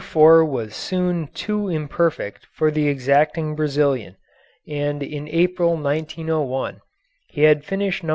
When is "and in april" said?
4.67-5.75